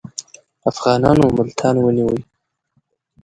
افغانانو 0.69 1.25
ملتان 1.37 1.75
ونیوی. 1.79 2.21